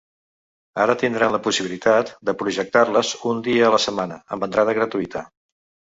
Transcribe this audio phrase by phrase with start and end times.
[0.85, 5.23] Ara tindran la possibilitat de projectar-les un dia la setmana, amb entrada gratuïta.